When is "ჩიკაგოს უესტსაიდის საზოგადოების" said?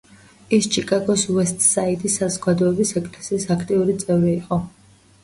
0.75-2.95